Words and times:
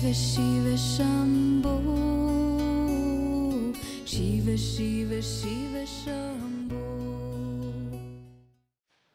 Shiva 0.00 0.14
Shiva 0.14 0.76
Shambho 0.76 1.78
Shiva 4.06 4.56
Shiva 4.56 5.84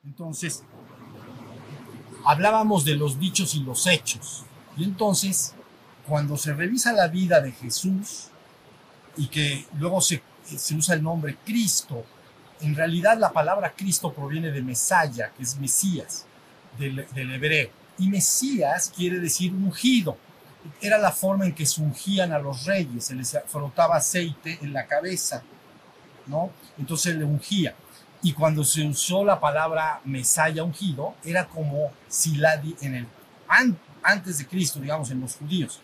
Entonces, 0.04 0.64
hablábamos 2.24 2.86
de 2.86 2.96
los 2.96 3.20
dichos 3.20 3.56
y 3.56 3.62
los 3.62 3.88
hechos. 3.88 4.44
Y 4.78 4.84
entonces, 4.84 5.56
cuando 6.08 6.38
se 6.38 6.54
revisa 6.54 6.94
la 6.94 7.08
vida 7.08 7.42
de 7.42 7.52
Jesús 7.52 8.28
y 9.18 9.28
que 9.28 9.66
luego 9.80 10.02
se, 10.02 10.22
se 10.44 10.76
usa 10.76 10.94
el 10.94 11.02
nombre 11.02 11.36
Cristo, 11.44 12.06
en 12.62 12.76
realidad 12.76 13.18
la 13.18 13.34
palabra 13.34 13.74
Cristo 13.76 14.14
proviene 14.14 14.52
de 14.52 14.62
Mesaya, 14.62 15.32
que 15.36 15.42
es 15.42 15.58
Mesías, 15.58 16.28
del 16.78 17.32
hebreo. 17.32 17.72
Y 17.98 18.08
Mesías 18.08 18.94
quiere 18.96 19.18
decir 19.20 19.52
ungido. 19.52 20.16
Era 20.82 20.98
la 20.98 21.12
forma 21.12 21.46
en 21.46 21.54
que 21.54 21.66
se 21.66 21.82
ungían 21.82 22.32
a 22.32 22.40
los 22.40 22.66
reyes, 22.66 23.06
se 23.06 23.16
les 23.16 23.38
frotaba 23.48 23.98
aceite 23.98 24.58
en 24.62 24.74
la 24.74 24.86
cabeza, 24.86 25.44
¿no? 26.28 26.50
Entonces 26.78 27.16
le 27.16 27.24
ungía. 27.26 27.76
Y 28.22 28.34
cuando 28.34 28.64
se 28.64 28.86
usó 28.86 29.24
la 29.24 29.40
palabra 29.40 30.02
Mesaya 30.06 30.64
ungido, 30.64 31.16
era 31.24 31.46
como 31.48 31.92
si 32.08 32.36
la 32.36 32.56
en 32.82 32.96
el 32.96 33.08
an- 33.48 33.78
antes 34.02 34.40
de 34.40 34.48
Cristo, 34.48 34.80
digamos, 34.80 35.12
en 35.12 35.22
los 35.22 35.36
judíos, 35.36 35.80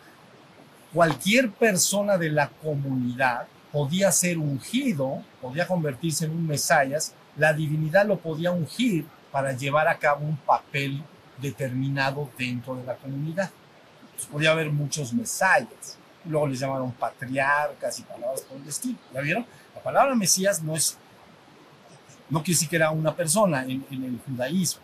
cualquier 0.94 1.52
persona 1.52 2.18
de 2.18 2.30
la 2.30 2.50
comunidad 2.50 3.48
podía 3.72 4.12
ser 4.12 4.38
ungido, 4.38 5.24
podía 5.42 5.68
convertirse 5.68 6.26
en 6.26 6.32
un 6.32 6.48
Mesías, 6.48 7.14
la 7.38 7.54
divinidad 7.54 8.06
lo 8.06 8.20
podía 8.20 8.52
ungir 8.52 9.06
para 9.32 9.54
llevar 9.54 9.88
a 9.88 9.98
cabo 9.98 10.26
un 10.26 10.38
papel 10.38 11.02
determinado 11.38 12.30
dentro 12.38 12.76
de 12.76 12.84
la 12.84 12.96
comunidad. 12.96 13.50
Entonces, 14.22 14.28
podía 14.32 14.52
haber 14.52 14.72
muchos 14.72 15.14
Mesías, 15.14 15.98
luego 16.26 16.48
les 16.48 16.60
llamaron 16.60 16.92
patriarcas 16.92 18.00
y 18.00 18.04
palabras 18.04 18.42
por 18.42 18.58
el 18.58 18.68
estilo. 18.68 18.98
¿Ya 19.14 19.22
vieron? 19.22 19.46
La 19.76 19.82
palabra 19.82 20.14
Mesías 20.14 20.62
no 20.62 20.76
es, 20.76 20.98
no 22.30 22.44
quiere 22.44 22.56
decir 22.56 22.70
que 22.70 22.76
era 22.76 22.92
una 22.92 23.16
persona 23.16 23.64
en, 23.64 23.84
en 23.90 24.04
el 24.04 24.20
judaísmo, 24.20 24.84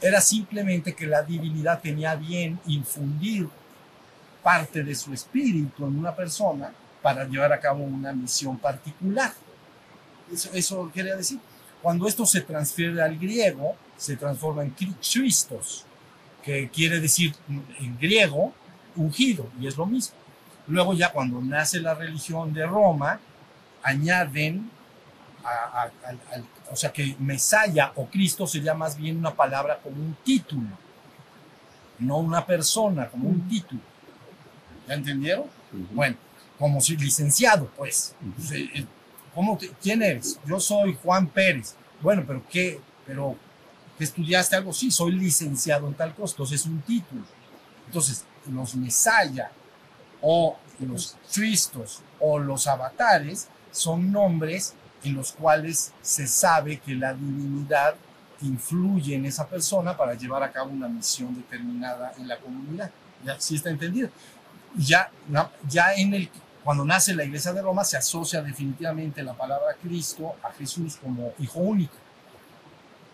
era 0.00 0.20
simplemente 0.20 0.94
que 0.94 1.06
la 1.06 1.22
divinidad 1.22 1.80
tenía 1.80 2.14
bien 2.14 2.60
infundir 2.66 3.48
parte 4.42 4.82
de 4.82 4.94
su 4.94 5.14
espíritu 5.14 5.86
en 5.86 5.98
una 5.98 6.14
persona 6.14 6.70
para 7.00 7.24
llevar 7.24 7.52
a 7.54 7.60
cabo 7.60 7.82
una 7.84 8.12
misión 8.12 8.58
particular. 8.58 9.32
Eso, 10.30 10.50
eso 10.52 10.90
quería 10.92 11.16
decir. 11.16 11.38
Cuando 11.80 12.06
esto 12.06 12.26
se 12.26 12.42
transfiere 12.42 13.00
al 13.00 13.18
griego, 13.18 13.76
se 13.96 14.16
transforma 14.16 14.62
en 14.62 14.70
Christos, 14.70 15.86
que 16.42 16.68
quiere 16.68 17.00
decir 17.00 17.34
en 17.78 17.98
griego 17.98 18.52
ungido, 18.96 19.46
y 19.60 19.66
es 19.66 19.76
lo 19.76 19.86
mismo. 19.86 20.16
Luego 20.66 20.94
ya 20.94 21.12
cuando 21.12 21.40
nace 21.40 21.80
la 21.80 21.94
religión 21.94 22.52
de 22.52 22.66
Roma, 22.66 23.20
añaden, 23.82 24.70
a- 25.44 25.82
a- 25.82 26.08
al- 26.08 26.44
o 26.70 26.76
sea 26.76 26.90
que 26.92 27.14
Mesaya 27.18 27.92
o 27.96 28.06
Cristo 28.06 28.46
sería 28.46 28.72
más 28.74 28.96
bien 28.96 29.18
una 29.18 29.34
palabra 29.34 29.78
como 29.82 29.96
un 29.96 30.16
título, 30.24 30.68
no 31.98 32.18
una 32.18 32.44
persona, 32.44 33.08
como 33.08 33.28
un 33.28 33.46
título. 33.48 33.80
¿Ya 34.88 34.94
entendieron? 34.94 35.44
Bueno, 35.92 36.16
como 36.58 36.80
si 36.80 36.96
licenciado, 36.96 37.66
pues. 37.76 38.14
Eh, 38.52 38.84
¿Cómo 39.34 39.58
te- 39.58 39.70
¿Quién 39.82 40.02
eres? 40.02 40.38
Yo 40.46 40.60
soy 40.60 40.96
Juan 41.02 41.26
Pérez. 41.26 41.74
Bueno, 42.00 42.22
pero 42.26 42.42
¿qué? 42.48 42.80
Pero 43.06 43.36
¿que 43.98 44.04
estudiaste 44.04 44.56
algo? 44.56 44.72
Sí, 44.72 44.90
soy 44.90 45.12
licenciado 45.12 45.88
en 45.88 45.94
tal 45.94 46.14
cosa. 46.14 46.32
Entonces 46.34 46.60
es 46.60 46.66
un 46.66 46.80
título. 46.82 47.22
Entonces, 47.86 48.24
los 48.50 48.74
Mesaya 48.74 49.50
o 50.20 50.56
los 50.80 51.16
Cristos 51.32 52.02
o 52.20 52.38
los 52.38 52.66
avatares 52.66 53.48
son 53.70 54.12
nombres 54.12 54.74
en 55.02 55.14
los 55.14 55.32
cuales 55.32 55.92
se 56.00 56.26
sabe 56.26 56.78
que 56.78 56.94
la 56.94 57.12
divinidad 57.12 57.94
influye 58.42 59.14
en 59.14 59.26
esa 59.26 59.46
persona 59.46 59.96
para 59.96 60.14
llevar 60.14 60.42
a 60.42 60.50
cabo 60.50 60.70
una 60.70 60.88
misión 60.88 61.34
determinada 61.34 62.12
en 62.18 62.28
la 62.28 62.38
comunidad. 62.38 62.90
¿Ya? 63.24 63.38
¿Sí 63.40 63.56
está 63.56 63.70
entendido? 63.70 64.10
ya, 64.76 65.10
ya 65.68 65.94
en 65.94 66.14
el, 66.14 66.28
cuando 66.62 66.84
nace 66.84 67.14
la 67.14 67.24
iglesia 67.24 67.52
de 67.52 67.62
Roma 67.62 67.84
se 67.84 67.96
asocia 67.96 68.42
definitivamente 68.42 69.22
la 69.22 69.34
palabra 69.34 69.76
Cristo 69.80 70.34
a 70.42 70.50
Jesús 70.52 70.96
como 70.96 71.32
hijo 71.38 71.60
único. 71.60 71.94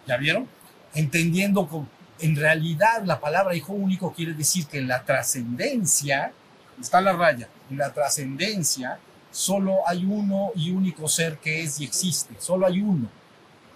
¿Ya 0.07 0.17
vieron? 0.17 0.49
Entendiendo 0.95 1.69
que 1.69 1.77
en 2.21 2.37
realidad 2.37 3.03
la 3.05 3.21
palabra 3.21 3.55
hijo 3.55 3.73
único 3.73 4.13
quiere 4.13 4.35
decir 4.35 4.67
que 4.67 4.79
en 4.79 4.89
la 4.89 5.05
trascendencia, 5.05 6.33
está 6.81 7.01
la 7.01 7.13
raya, 7.13 7.49
en 7.71 7.79
la 7.79 7.93
trascendencia 7.93 8.99
solo 9.31 9.87
hay 9.87 10.05
uno 10.05 10.51
y 10.55 10.71
único 10.71 11.09
ser 11.09 11.39
que 11.39 11.63
es 11.63 11.81
y 11.81 11.85
existe, 11.85 12.35
solo 12.39 12.67
hay 12.67 12.81
uno. 12.81 13.09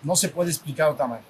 No 0.03 0.17
se 0.17 0.29
puede 0.29 0.51
explicar 0.51 0.89
otra 0.89 1.07
manera. 1.07 1.27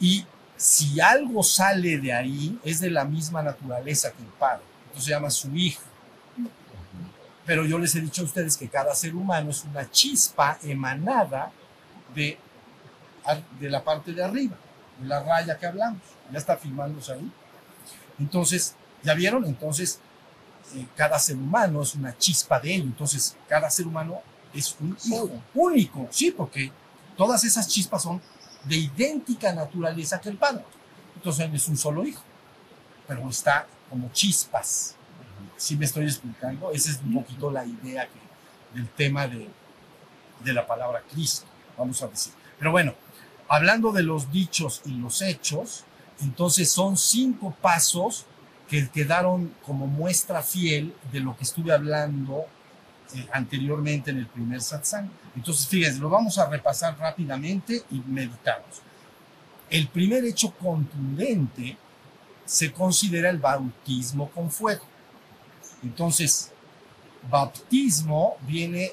Y 0.00 0.26
si 0.56 1.00
algo 1.00 1.42
sale 1.42 1.98
de 1.98 2.12
ahí, 2.12 2.58
es 2.64 2.80
de 2.80 2.90
la 2.90 3.04
misma 3.04 3.42
naturaleza 3.42 4.12
que 4.12 4.22
el 4.22 4.28
Padre. 4.28 4.62
Entonces 4.86 5.04
se 5.04 5.10
llama 5.10 5.30
su 5.30 5.54
hijo. 5.54 5.82
Pero 7.46 7.64
yo 7.64 7.78
les 7.78 7.94
he 7.94 8.00
dicho 8.00 8.22
a 8.22 8.24
ustedes 8.24 8.56
que 8.56 8.68
cada 8.68 8.94
ser 8.94 9.14
humano 9.14 9.50
es 9.50 9.64
una 9.64 9.90
chispa 9.90 10.58
emanada 10.62 11.50
de, 12.14 12.38
de 13.60 13.70
la 13.70 13.84
parte 13.84 14.12
de 14.12 14.24
arriba, 14.24 14.56
la 15.02 15.22
raya 15.22 15.58
que 15.58 15.66
hablamos. 15.66 16.00
Ya 16.30 16.38
está 16.38 16.56
filmándose 16.56 17.12
ahí. 17.12 17.30
Entonces, 18.18 18.74
¿ya 19.02 19.14
vieron? 19.14 19.44
Entonces, 19.44 20.00
eh, 20.74 20.86
cada 20.96 21.18
ser 21.18 21.36
humano 21.36 21.82
es 21.82 21.94
una 21.94 22.16
chispa 22.16 22.60
de 22.60 22.74
ello. 22.74 22.84
Entonces, 22.84 23.36
cada 23.48 23.70
ser 23.70 23.86
humano 23.86 24.20
es 24.52 24.76
un 24.80 24.96
hijo 25.04 25.30
único, 25.54 26.06
sí, 26.10 26.30
porque 26.30 26.70
todas 27.16 27.42
esas 27.44 27.66
chispas 27.66 28.02
son 28.02 28.20
de 28.64 28.76
idéntica 28.76 29.52
naturaleza 29.52 30.20
que 30.20 30.28
el 30.28 30.36
Padre. 30.36 30.64
Entonces, 31.16 31.46
él 31.46 31.54
es 31.54 31.68
un 31.68 31.76
solo 31.76 32.04
hijo, 32.04 32.22
pero 33.06 33.28
está 33.28 33.66
como 33.90 34.10
chispas. 34.12 34.96
Si 35.56 35.76
me 35.76 35.84
estoy 35.84 36.04
explicando, 36.04 36.70
esa 36.72 36.90
es 36.90 37.00
un 37.00 37.14
poquito 37.14 37.50
la 37.50 37.64
idea 37.64 38.06
que, 38.06 38.78
del 38.78 38.88
tema 38.88 39.26
de, 39.26 39.48
de 40.42 40.52
la 40.52 40.66
palabra 40.66 41.02
Cristo, 41.10 41.46
vamos 41.76 42.02
a 42.02 42.08
decir. 42.08 42.32
Pero 42.58 42.72
bueno, 42.72 42.94
hablando 43.48 43.92
de 43.92 44.02
los 44.02 44.30
dichos 44.30 44.82
y 44.84 44.90
los 44.90 45.22
hechos, 45.22 45.84
entonces 46.20 46.70
son 46.70 46.96
cinco 46.96 47.54
pasos 47.60 48.26
que 48.68 48.88
quedaron 48.88 49.54
como 49.64 49.86
muestra 49.86 50.42
fiel 50.42 50.94
de 51.12 51.20
lo 51.20 51.36
que 51.36 51.44
estuve 51.44 51.72
hablando 51.72 52.46
eh, 53.14 53.26
anteriormente 53.32 54.10
en 54.10 54.18
el 54.18 54.26
primer 54.26 54.60
satsang. 54.62 55.10
Entonces, 55.36 55.66
fíjense, 55.66 55.98
lo 56.00 56.08
vamos 56.08 56.38
a 56.38 56.48
repasar 56.48 56.98
rápidamente 56.98 57.82
y 57.90 58.00
meditamos. 58.06 58.82
El 59.68 59.88
primer 59.88 60.24
hecho 60.24 60.52
contundente 60.52 61.76
se 62.44 62.72
considera 62.72 63.30
el 63.30 63.38
bautismo 63.38 64.30
con 64.30 64.50
fuego. 64.50 64.84
Entonces, 65.82 66.50
bautismo 67.30 68.36
viene, 68.46 68.92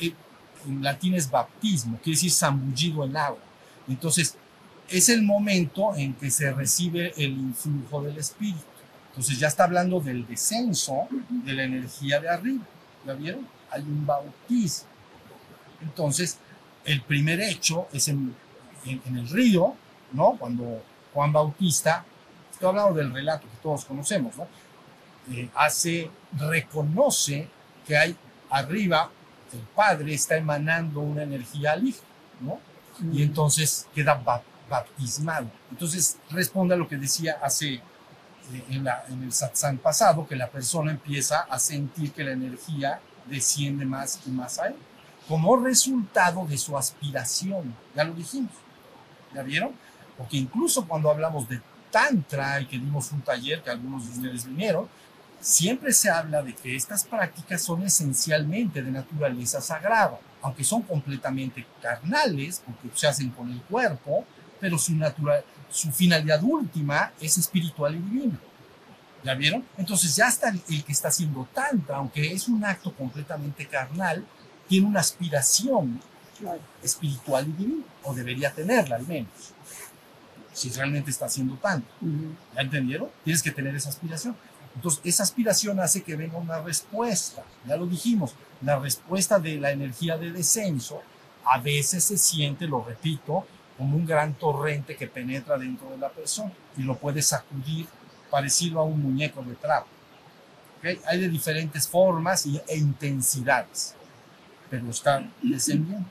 eh, 0.00 0.12
en 0.66 0.82
latín 0.82 1.14
es 1.14 1.30
baptismo, 1.30 1.98
quiere 2.02 2.16
decir 2.16 2.30
zambullido 2.30 3.04
en 3.04 3.16
agua. 3.16 3.47
Entonces, 3.88 4.36
es 4.88 5.08
el 5.08 5.22
momento 5.22 5.94
en 5.94 6.14
que 6.14 6.30
se 6.30 6.52
recibe 6.52 7.12
el 7.16 7.32
influjo 7.32 8.02
del 8.02 8.18
Espíritu. 8.18 8.60
Entonces, 9.10 9.38
ya 9.38 9.48
está 9.48 9.64
hablando 9.64 10.00
del 10.00 10.26
descenso 10.26 11.08
de 11.10 11.52
la 11.52 11.64
energía 11.64 12.20
de 12.20 12.28
arriba. 12.28 12.64
¿Ya 13.06 13.14
vieron? 13.14 13.46
Hay 13.70 13.82
un 13.82 14.06
bautismo. 14.06 14.88
Entonces, 15.82 16.38
el 16.84 17.02
primer 17.02 17.40
hecho 17.40 17.88
es 17.92 18.08
en, 18.08 18.34
el 18.86 19.28
río, 19.28 19.74
¿no? 20.12 20.36
Cuando 20.38 20.82
Juan 21.12 21.32
Bautista, 21.32 22.04
estoy 22.50 22.68
hablando 22.68 22.94
del 22.94 23.12
relato 23.12 23.46
que 23.46 23.56
todos 23.62 23.84
conocemos, 23.84 24.36
¿no? 24.36 24.46
Eh, 25.30 25.50
hace, 25.54 26.10
reconoce 26.38 27.48
que 27.86 27.96
hay 27.96 28.16
arriba, 28.50 29.10
el 29.52 29.60
Padre 29.74 30.14
está 30.14 30.36
emanando 30.36 31.00
una 31.00 31.22
energía 31.22 31.72
al 31.72 31.86
Hijo, 31.86 32.02
¿no? 32.40 32.58
Y 33.12 33.22
entonces 33.22 33.86
queda 33.94 34.14
ba- 34.14 34.42
baptismado. 34.68 35.50
Entonces 35.70 36.18
responde 36.30 36.74
a 36.74 36.76
lo 36.76 36.88
que 36.88 36.96
decía 36.96 37.38
hace 37.42 37.74
eh, 37.74 37.82
en, 38.70 38.84
la- 38.84 39.04
en 39.08 39.22
el 39.22 39.32
satsang 39.32 39.78
pasado, 39.78 40.26
que 40.26 40.36
la 40.36 40.48
persona 40.48 40.90
empieza 40.90 41.40
a 41.42 41.58
sentir 41.58 42.12
que 42.12 42.24
la 42.24 42.32
energía 42.32 43.00
desciende 43.26 43.84
más 43.84 44.20
y 44.26 44.30
más 44.30 44.58
a 44.58 44.68
él, 44.68 44.74
como 45.28 45.56
resultado 45.56 46.46
de 46.46 46.56
su 46.58 46.76
aspiración. 46.76 47.74
Ya 47.94 48.04
lo 48.04 48.14
dijimos. 48.14 48.52
¿Ya 49.34 49.42
vieron? 49.42 49.72
Porque 50.16 50.36
incluso 50.38 50.86
cuando 50.86 51.10
hablamos 51.10 51.48
de 51.48 51.60
Tantra 51.90 52.60
y 52.60 52.66
que 52.66 52.78
dimos 52.78 53.12
un 53.12 53.22
taller 53.22 53.62
que 53.62 53.70
algunos 53.70 54.04
de 54.06 54.12
ustedes 54.12 54.44
vinieron, 54.46 54.88
siempre 55.40 55.92
se 55.92 56.10
habla 56.10 56.42
de 56.42 56.54
que 56.54 56.74
estas 56.76 57.04
prácticas 57.04 57.62
son 57.62 57.82
esencialmente 57.82 58.82
de 58.82 58.90
naturaleza 58.90 59.60
sagrada, 59.60 60.18
aunque 60.42 60.64
son 60.64 60.82
completamente 60.82 61.66
carnales, 61.82 62.62
porque 62.64 62.96
se 62.96 63.06
hacen 63.06 63.30
con 63.30 63.50
el 63.50 63.60
cuerpo, 63.62 64.24
pero 64.60 64.78
su, 64.78 64.94
natural, 64.94 65.44
su 65.70 65.90
finalidad 65.92 66.42
última 66.42 67.12
es 67.20 67.38
espiritual 67.38 67.94
y 67.94 67.98
divina. 67.98 68.38
¿Ya 69.24 69.34
vieron? 69.34 69.64
Entonces 69.76 70.14
ya 70.14 70.28
está 70.28 70.48
el, 70.50 70.60
el 70.70 70.84
que 70.84 70.92
está 70.92 71.08
haciendo 71.08 71.46
tantra, 71.52 71.96
aunque 71.96 72.32
es 72.32 72.46
un 72.48 72.64
acto 72.64 72.94
completamente 72.94 73.66
carnal, 73.66 74.24
tiene 74.68 74.86
una 74.86 75.00
aspiración 75.00 76.00
Claro. 76.38 76.60
espiritual 76.84 77.48
y 77.48 77.52
divina, 77.52 77.84
o 78.04 78.14
debería 78.14 78.52
tenerla 78.54 78.94
al 78.94 79.04
menos, 79.08 79.28
si 80.52 80.70
realmente 80.70 81.10
está 81.10 81.26
haciendo 81.26 81.56
tanto. 81.56 81.88
Ujú. 82.00 82.32
¿Ya 82.54 82.60
entendieron? 82.60 83.08
Tienes 83.24 83.42
que 83.42 83.50
tener 83.50 83.74
esa 83.74 83.88
aspiración. 83.88 84.36
Entonces, 84.78 85.00
esa 85.02 85.24
aspiración 85.24 85.80
hace 85.80 86.04
que 86.04 86.14
venga 86.14 86.38
una 86.38 86.60
respuesta. 86.60 87.42
Ya 87.66 87.76
lo 87.76 87.84
dijimos, 87.84 88.36
la 88.62 88.78
respuesta 88.78 89.40
de 89.40 89.56
la 89.56 89.72
energía 89.72 90.16
de 90.16 90.30
descenso 90.30 91.02
a 91.44 91.58
veces 91.58 92.04
se 92.04 92.16
siente, 92.16 92.68
lo 92.68 92.84
repito, 92.84 93.44
como 93.76 93.96
un 93.96 94.06
gran 94.06 94.34
torrente 94.34 94.94
que 94.94 95.08
penetra 95.08 95.58
dentro 95.58 95.90
de 95.90 95.98
la 95.98 96.08
persona 96.10 96.52
y 96.76 96.82
lo 96.82 96.96
puede 96.96 97.22
sacudir 97.22 97.88
parecido 98.30 98.78
a 98.78 98.84
un 98.84 99.02
muñeco 99.02 99.42
de 99.42 99.56
trapo. 99.56 99.88
¿Ok? 100.78 101.00
Hay 101.08 101.22
de 101.22 101.28
diferentes 101.28 101.88
formas 101.88 102.46
e 102.46 102.76
intensidades, 102.76 103.96
pero 104.70 104.90
está 104.90 105.28
descendiendo, 105.42 106.08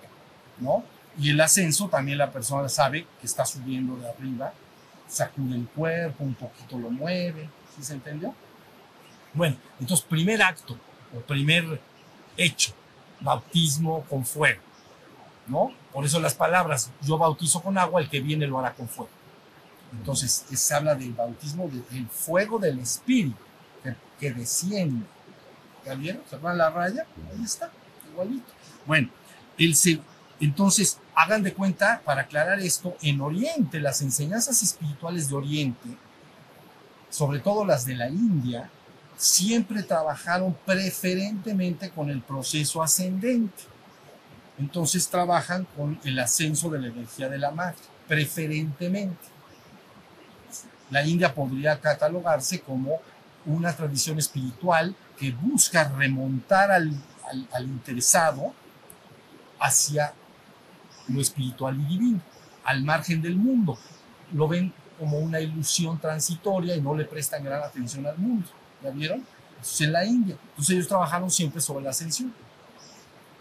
¿no? 0.60 0.84
Y 1.18 1.30
el 1.30 1.40
ascenso 1.40 1.88
también 1.88 2.18
la 2.18 2.34
persona 2.34 2.68
sabe 2.68 3.08
que 3.22 3.28
está 3.28 3.46
subiendo 3.46 3.96
de 3.96 4.10
arriba, 4.10 4.52
sacude 5.08 5.56
el 5.56 5.68
cuerpo, 5.70 6.26
un 6.26 6.36
poquito 6.36 6.78
lo 6.78 6.90
mueve, 6.90 7.50
¿sí 7.74 7.82
se 7.82 7.94
entendió? 7.94 8.36
Bueno, 9.34 9.58
entonces 9.80 10.06
primer 10.06 10.42
acto 10.42 10.78
o 11.16 11.20
primer 11.22 11.80
hecho, 12.36 12.74
bautismo 13.20 14.04
con 14.10 14.26
fuego, 14.26 14.62
¿no? 15.48 15.72
Por 15.94 16.06
eso 16.06 16.20
las 16.20 16.34
palabras, 16.34 16.92
yo 17.02 17.18
bautizo 17.18 17.62
con 17.62 17.78
agua, 17.78 18.02
el 18.02 18.10
que 18.10 18.20
viene 18.20 18.48
lo 18.48 18.60
hará 18.60 18.74
con 18.74 18.88
fuego. 18.88 19.10
Entonces, 19.92 20.46
es- 20.52 20.60
se 20.60 20.74
habla 20.74 20.96
del 20.96 21.14
bautismo 21.14 21.70
del 21.70 22.08
fuego 22.10 22.60
del 22.60 22.80
Espíritu 22.80 23.38
que, 23.84 23.96
que 24.20 24.34
desciende. 24.34 25.06
¿Ya 25.86 25.94
vieron? 25.96 26.22
¿Se 26.30 26.38
la 26.38 26.70
raya? 26.70 27.06
Ahí 27.32 27.44
está, 27.44 27.72
igualito. 28.12 28.52
Bueno, 28.86 29.10
el 29.58 29.74
entonces, 30.40 31.00
hagan 31.16 31.42
de 31.42 31.54
cuenta, 31.54 32.02
para 32.06 32.22
aclarar 32.22 32.60
esto, 32.60 32.96
en 33.02 33.22
Oriente, 33.22 33.80
las 33.80 34.02
enseñanzas 34.02 34.62
espirituales 34.62 35.30
de 35.30 35.36
Oriente, 35.36 35.90
sobre 37.10 37.40
todo 37.40 37.66
las 37.66 37.86
de 37.86 37.96
la 37.96 38.10
India, 38.10 38.70
siempre 39.18 39.84
trabajaron 39.84 40.56
preferentemente 40.66 41.90
con 41.90 42.10
el 42.10 42.22
proceso 42.22 42.82
ascendente. 42.82 43.64
Entonces 44.60 45.08
trabajan 45.10 45.68
con 45.76 46.00
el 46.04 46.18
ascenso 46.20 46.70
de 46.70 46.80
la 46.80 46.88
energía 46.88 47.28
de 47.30 47.38
la 47.38 47.52
madre, 47.52 47.78
preferentemente. 48.08 49.26
La 50.90 51.06
India 51.06 51.34
podría 51.34 51.80
catalogarse 51.80 52.62
como 52.62 53.00
una 53.46 53.76
tradición 53.76 54.18
espiritual 54.20 54.96
que 55.18 55.32
busca 55.32 55.90
remontar 55.90 56.72
al, 56.72 56.92
al- 57.30 57.48
al 57.52 57.66
interesado 57.66 58.54
hacia 59.60 60.14
lo 61.08 61.22
espiritual 61.22 61.80
y 61.80 61.86
divino, 61.86 62.22
al 62.64 62.84
margen 62.84 63.22
del 63.22 63.36
mundo. 63.36 63.78
Lo 64.34 64.48
ven 64.48 64.74
como 65.00 65.20
una 65.20 65.40
ilusión 65.40 66.00
transitoria 66.00 66.76
y 66.76 66.82
no 66.82 66.96
le 66.96 67.06
prestan 67.06 67.44
gran 67.44 67.64
atención 67.64 68.06
al 68.08 68.18
mundo. 68.18 68.48
¿Ya 68.84 68.90
vieron? 68.92 69.26
Eso 69.62 69.74
es 69.74 69.82
en 69.82 69.94
la 69.94 70.06
India. 70.06 70.38
Entonces 70.50 70.76
ellos 70.76 70.88
trabajaron 70.88 71.32
siempre 71.32 71.62
sobre 71.62 71.84
la 71.84 71.90
ascensión. 71.90 72.34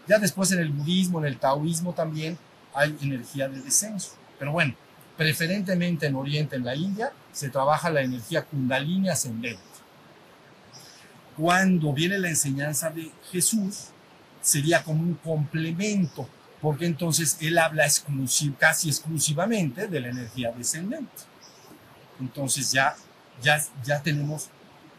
Ya 0.07 0.17
después 0.17 0.51
en 0.51 0.59
el 0.59 0.69
budismo, 0.69 1.19
en 1.19 1.25
el 1.25 1.37
taoísmo 1.37 1.93
también 1.93 2.37
hay 2.73 2.97
energía 3.01 3.47
de 3.49 3.61
descenso. 3.61 4.11
Pero 4.39 4.51
bueno, 4.51 4.73
preferentemente 5.17 6.07
en 6.07 6.15
Oriente, 6.15 6.55
en 6.55 6.65
la 6.65 6.75
India, 6.75 7.11
se 7.31 7.49
trabaja 7.49 7.89
la 7.89 8.01
energía 8.01 8.43
kundalini 8.43 9.09
ascendente. 9.09 9.61
Cuando 11.35 11.93
viene 11.93 12.17
la 12.17 12.29
enseñanza 12.29 12.89
de 12.89 13.11
Jesús, 13.31 13.87
sería 14.41 14.83
como 14.83 15.03
un 15.03 15.15
complemento, 15.15 16.27
porque 16.61 16.85
entonces 16.85 17.37
él 17.41 17.57
habla 17.59 17.85
exclusiv- 17.85 18.57
casi 18.57 18.89
exclusivamente 18.89 19.87
de 19.87 19.99
la 19.99 20.07
energía 20.07 20.51
descendente. 20.51 21.23
Entonces 22.19 22.71
ya, 22.71 22.95
ya, 23.41 23.61
ya 23.83 24.01
tenemos, 24.01 24.49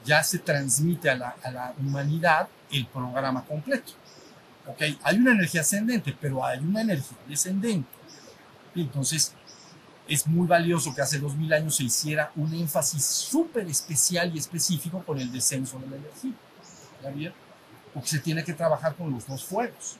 ya 0.04 0.22
se 0.22 0.38
transmite 0.38 1.10
a 1.10 1.14
la, 1.16 1.74
humanidad 1.78 2.48
el 2.70 2.86
programa 2.86 3.44
completo. 3.44 3.92
¿ok? 4.66 4.82
Hay 5.02 5.16
una 5.16 5.32
energía 5.32 5.62
ascendente, 5.62 6.16
pero 6.20 6.44
hay 6.44 6.60
una 6.60 6.82
energía 6.82 7.18
descendente. 7.26 7.88
Entonces 8.74 9.34
es 10.06 10.26
muy 10.26 10.46
valioso 10.46 10.94
que 10.94 11.02
hace 11.02 11.18
dos 11.18 11.36
mil 11.36 11.52
años 11.52 11.76
se 11.76 11.84
hiciera 11.84 12.32
un 12.36 12.52
énfasis 12.54 13.04
súper 13.04 13.68
especial 13.68 14.34
y 14.34 14.38
específico 14.38 15.02
con 15.04 15.18
el 15.18 15.30
descenso 15.30 15.78
de 15.78 15.88
la 15.88 15.96
energía. 15.96 16.32
¿Ya 17.02 17.10
vieron? 17.10 17.36
Porque 17.92 18.08
se 18.08 18.18
tiene 18.20 18.42
que 18.42 18.54
trabajar 18.54 18.94
con 18.96 19.10
los 19.10 19.26
dos 19.26 19.44
fuegos. 19.44 19.96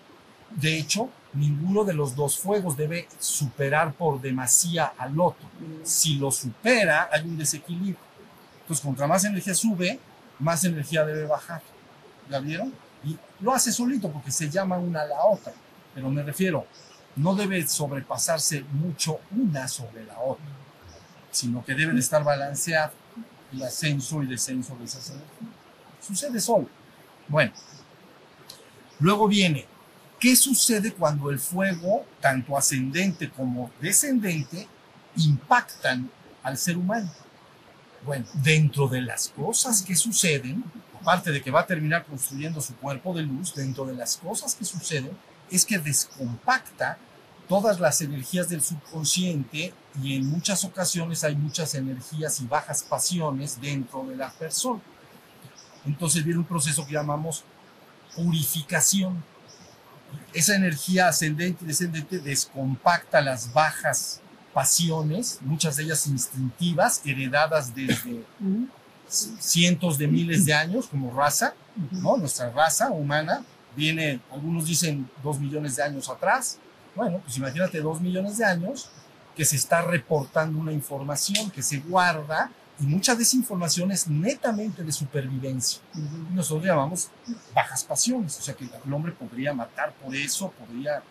De 0.51 0.79
hecho, 0.79 1.11
ninguno 1.35 1.85
de 1.85 1.93
los 1.93 2.17
dos 2.17 2.39
fuegos 2.39 2.77
debe 2.77 3.07
superar 3.19 3.93
por 3.93 4.21
demasía 4.21 4.87
al 4.97 5.21
otro. 5.21 5.47
Si 5.83 6.15
lo 6.15 6.31
supera, 6.31 7.09
hay 7.13 7.23
un 7.23 7.37
desequilibrio. 7.37 8.08
Entonces, 8.69 8.85
contra 8.85 9.07
más 9.07 9.25
energía 9.25 9.55
sube, 9.55 9.99
más 10.39 10.63
energía 10.63 11.03
debe 11.03 11.25
bajar. 11.25 11.63
¿Ya 12.29 12.39
vieron? 12.39 12.71
Y 13.03 13.17
lo 13.41 13.55
hace 13.55 13.73
solito 13.73 14.13
porque 14.13 14.31
se 14.31 14.51
llama 14.51 14.77
una 14.77 15.01
a 15.01 15.07
la 15.07 15.25
otra. 15.25 15.55
Pero 15.95 16.11
me 16.11 16.23
refiero, 16.23 16.67
no 17.17 17.35
debe 17.35 17.67
sobrepasarse 17.67 18.63
mucho 18.73 19.21
una 19.31 19.67
sobre 19.69 20.05
la 20.05 20.21
otra, 20.21 20.45
sino 21.31 21.65
que 21.65 21.75
debe 21.75 21.95
de 21.95 22.01
estar 22.01 22.23
balanceado 22.23 22.93
el 23.55 23.63
ascenso 23.63 24.23
y 24.23 24.27
descenso 24.27 24.77
de 24.77 24.85
esas 24.85 25.09
energías. 25.09 25.51
Sucede 26.07 26.39
solo. 26.39 26.69
Bueno, 27.27 27.53
luego 29.01 29.29
viene, 29.29 29.65
¿qué 30.21 30.37
sucede 30.37 30.93
cuando 30.93 31.31
el 31.31 31.39
fuego, 31.39 32.05
tanto 32.21 32.55
ascendente 32.55 33.31
como 33.31 33.71
descendente, 33.81 34.69
impactan 35.17 36.11
al 36.43 36.59
ser 36.59 36.77
humano? 36.77 37.11
Bueno, 38.09 38.25
dentro 38.43 38.89
de 38.89 39.03
las 39.03 39.29
cosas 39.29 39.83
que 39.83 39.95
suceden, 39.95 40.65
aparte 40.99 41.31
de 41.31 41.43
que 41.43 41.51
va 41.51 41.61
a 41.61 41.67
terminar 41.67 42.07
construyendo 42.07 42.59
su 42.63 42.75
cuerpo 42.77 43.13
de 43.13 43.23
luz, 43.23 43.55
dentro 43.55 43.85
de 43.85 43.95
las 43.95 44.17
cosas 44.17 44.55
que 44.55 44.65
suceden, 44.65 45.11
es 45.51 45.67
que 45.67 45.79
descompacta 45.79 46.97
todas 47.51 47.79
las 47.81 48.01
energías 48.01 48.49
del 48.49 48.63
subconsciente 48.63 49.75
y 50.03 50.17
en 50.17 50.25
muchas 50.25 50.65
ocasiones 50.65 51.23
hay 51.23 51.37
muchas 51.37 51.75
energías 51.75 52.41
y 52.41 52.47
bajas 52.47 52.83
pasiones 52.83 53.61
dentro 53.61 54.03
de 54.07 54.17
la 54.17 54.31
persona. 54.31 54.81
Entonces 55.85 56.25
viene 56.25 56.41
un 56.41 56.47
proceso 56.47 56.87
que 56.87 56.95
llamamos 56.95 57.45
purificación. 58.17 59.23
Esa 60.33 60.57
energía 60.57 61.09
ascendente 61.09 61.63
y 61.63 61.69
descendente 61.69 62.21
descompacta 62.21 63.21
las 63.21 63.53
bajas 63.53 64.23
pasiones, 64.53 65.39
muchas 65.43 65.77
de 65.77 65.85
ellas 65.85 66.07
instintivas, 66.07 67.01
heredadas 67.05 67.75
desde 67.75 68.25
cientos 69.09 69.99
de 69.99 70.07
miles 70.07 70.45
de 70.45 70.55
años 70.55 70.87
como 70.89 71.13
raza. 71.13 71.55
¿no? 71.93 72.17
Nuestra 72.17 72.51
raza 72.51 72.91
humana 72.91 73.45
viene, 73.77 74.21
algunos 74.33 74.67
dicen 74.67 75.09
dos 75.23 75.39
millones 75.39 75.77
de 75.77 75.83
años 75.83 76.09
atrás. 76.09 76.59
Bueno, 76.95 77.21
pues 77.25 77.37
imagínate 77.37 77.81
dos 77.81 78.01
millones 78.01 78.39
de 78.39 78.45
años 78.45 78.91
que 79.37 79.45
se 79.45 79.57
está 79.57 79.83
reportando 79.83 80.59
una 80.59 80.73
información 80.73 81.51
que 81.51 81.63
se 81.63 81.79
guarda 81.79 82.51
y 82.81 82.87
mucha 82.87 83.15
de 83.15 83.23
esa 83.23 83.37
información 83.37 83.91
es 83.91 84.09
netamente 84.09 84.83
de 84.83 84.93
supervivencia. 84.93 85.81
Nosotros 86.33 86.67
llamamos 86.67 87.09
bajas 87.55 87.85
pasiones, 87.85 88.39
o 88.39 88.43
sea 88.43 88.55
que 88.55 88.65
el 88.65 88.93
hombre 88.93 89.13
podría 89.13 89.53
matar 89.53 89.93
por 89.95 90.15
eso, 90.15 90.51
podría, 90.51 91.03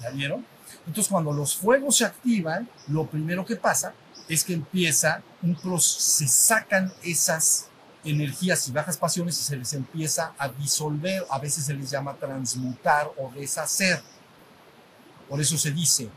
¿ya 0.00 0.10
vieron? 0.10 0.44
Entonces 0.86 1.10
cuando 1.10 1.32
los 1.32 1.56
fuegos 1.56 1.96
se 1.96 2.04
activan, 2.04 2.68
lo 2.88 3.06
primero 3.06 3.44
que 3.44 3.56
pasa 3.56 3.92
es 4.28 4.44
que 4.44 4.54
empieza 4.54 5.22
un 5.42 5.54
proceso, 5.54 6.00
se 6.00 6.28
sacan 6.28 6.92
esas 7.02 7.68
energías 8.04 8.68
y 8.68 8.72
bajas 8.72 8.96
pasiones 8.96 9.38
y 9.40 9.42
se 9.42 9.56
les 9.56 9.72
empieza 9.72 10.32
a 10.38 10.48
disolver, 10.48 11.24
a 11.30 11.38
veces 11.38 11.64
se 11.64 11.74
les 11.74 11.90
llama 11.90 12.14
transmutar 12.14 13.10
o 13.16 13.30
deshacer. 13.32 14.02
Por 15.28 15.40
eso 15.40 15.58
se 15.58 15.70
dice, 15.70 16.08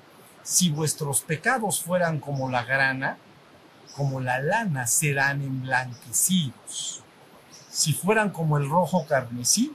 si 0.44 0.70
vuestros 0.70 1.22
pecados 1.22 1.82
fueran 1.82 2.20
como 2.20 2.50
la 2.50 2.64
grana, 2.64 3.18
como 3.96 4.22
la 4.22 4.40
lana 4.40 4.88
serán 4.88 5.42
emblanquecidos. 5.42 7.04
Si 7.70 7.94
fueran 7.94 8.32
como 8.32 8.58
el 8.58 8.70
rojo 8.70 9.06
carmesí, 9.06 9.74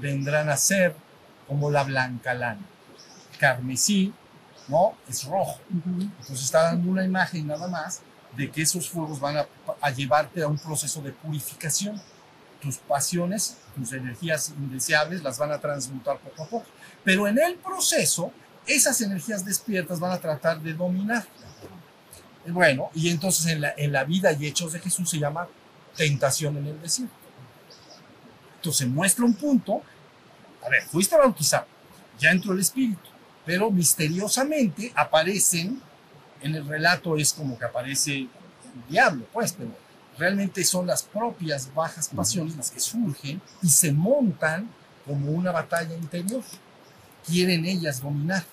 vendrán 0.00 0.48
a 0.48 0.56
ser 0.56 0.94
como 1.46 1.70
la 1.70 1.84
blanca 1.84 2.34
lana. 2.34 2.66
Carmesí, 3.38 4.12
¿no? 4.68 4.94
Es 5.08 5.24
rojo. 5.24 5.58
Entonces 5.70 6.42
está 6.42 6.64
dando 6.64 6.90
una 6.90 7.04
imagen 7.04 7.46
nada 7.46 7.68
más 7.68 8.00
de 8.36 8.50
que 8.50 8.62
esos 8.62 8.88
fuegos 8.88 9.18
van 9.18 9.38
a, 9.38 9.46
a 9.80 9.90
llevarte 9.90 10.42
a 10.42 10.48
un 10.48 10.58
proceso 10.58 11.00
de 11.02 11.12
purificación. 11.12 12.00
Tus 12.60 12.76
pasiones, 12.78 13.58
tus 13.74 13.92
energías 13.92 14.52
indeseables 14.56 15.22
las 15.22 15.38
van 15.38 15.52
a 15.52 15.58
transmutar 15.58 16.18
poco 16.18 16.42
a 16.42 16.46
poco. 16.46 16.66
Pero 17.04 17.26
en 17.26 17.38
el 17.38 17.56
proceso, 17.56 18.32
esas 18.66 19.00
energías 19.00 19.44
despiertas 19.44 19.98
van 20.00 20.12
a 20.12 20.18
tratar 20.18 20.60
de 20.60 20.74
dominar. 20.74 21.24
Bueno, 22.46 22.90
y 22.94 23.10
entonces 23.10 23.46
en 23.46 23.60
la, 23.60 23.74
en 23.76 23.92
la 23.92 24.04
vida 24.04 24.32
y 24.32 24.46
hechos 24.46 24.72
de 24.72 24.80
Jesús 24.80 25.08
se 25.10 25.18
llama 25.18 25.48
tentación 25.96 26.56
en 26.56 26.66
el 26.66 26.80
desierto. 26.80 27.14
Entonces 28.56 28.88
muestra 28.88 29.24
un 29.24 29.34
punto, 29.34 29.82
a 30.64 30.68
ver, 30.68 30.82
fuiste 30.82 31.16
bautizado, 31.16 31.66
ya 32.18 32.30
entró 32.30 32.52
el 32.52 32.60
Espíritu, 32.60 33.08
pero 33.48 33.70
misteriosamente 33.70 34.92
aparecen, 34.94 35.80
en 36.42 36.54
el 36.54 36.68
relato 36.68 37.16
es 37.16 37.32
como 37.32 37.58
que 37.58 37.64
aparece 37.64 38.18
el 38.18 38.28
diablo, 38.90 39.24
pues, 39.32 39.54
pero 39.54 39.70
realmente 40.18 40.62
son 40.64 40.86
las 40.86 41.02
propias 41.02 41.72
bajas 41.74 42.10
pasiones 42.10 42.58
las 42.58 42.70
que 42.70 42.78
surgen 42.78 43.40
y 43.62 43.70
se 43.70 43.90
montan 43.90 44.68
como 45.06 45.30
una 45.30 45.50
batalla 45.50 45.96
interior. 45.96 46.42
Quieren 47.26 47.64
ellas 47.64 48.02
dominar. 48.02 48.44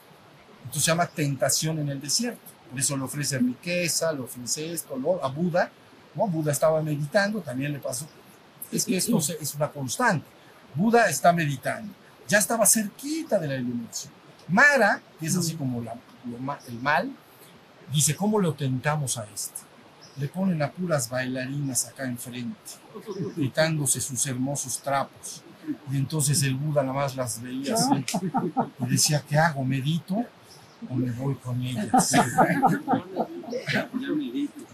Entonces 0.59 0.83
se 0.85 0.91
llama 0.91 1.07
tentación 1.07 1.79
en 1.79 1.89
el 1.89 1.99
desierto. 1.99 2.39
Por 2.69 2.79
eso 2.79 2.95
le 2.95 3.03
ofrece 3.03 3.37
riqueza, 3.37 4.13
le 4.13 4.21
ofrece 4.21 4.71
esto, 4.71 4.95
lo, 4.95 5.21
a 5.21 5.27
Buda. 5.27 5.69
¿no? 6.15 6.25
Buda 6.27 6.53
estaba 6.53 6.81
meditando, 6.81 7.41
también 7.41 7.73
le 7.73 7.79
pasó. 7.79 8.07
Es 8.71 8.85
que 8.85 8.95
esto 8.95 9.17
es 9.17 9.55
una 9.55 9.69
constante. 9.69 10.25
Buda 10.73 11.09
está 11.09 11.33
meditando. 11.33 11.93
Ya 12.29 12.37
estaba 12.37 12.65
cerquita 12.65 13.37
de 13.37 13.49
la 13.49 13.55
iluminación. 13.55 14.13
Mara, 14.47 15.01
que 15.19 15.25
es 15.25 15.35
así 15.35 15.55
como 15.55 15.81
el 15.81 16.79
mal, 16.81 17.11
dice, 17.91 18.15
¿cómo 18.15 18.39
lo 18.39 18.53
tentamos 18.53 19.17
a 19.17 19.25
este? 19.33 19.61
Le 20.17 20.27
ponen 20.27 20.61
a 20.61 20.71
puras 20.71 21.09
bailarinas 21.09 21.87
acá 21.87 22.05
enfrente, 22.05 22.55
quitándose 23.35 23.99
sus 23.99 24.25
hermosos 24.27 24.79
trapos. 24.79 25.43
Y 25.91 25.97
entonces 25.97 26.41
el 26.43 26.55
Buda 26.55 26.83
nada 26.83 26.93
más 26.93 27.15
las 27.15 27.41
veía 27.41 27.73
así 27.73 28.05
y 28.79 28.85
decía, 28.85 29.23
¿qué 29.27 29.37
hago? 29.37 29.63
¿Medito 29.63 30.23
o 30.89 30.95
me 30.95 31.11
voy 31.11 31.35
con 31.35 31.61
ellas? 31.61 32.13